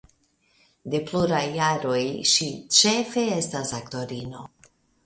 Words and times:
De 0.93 1.01
pluraj 1.11 1.43
jaroj 1.57 2.01
ŝi 2.33 2.49
ĉefe 2.81 3.29
estas 3.39 3.79
aktorino. 3.83 4.47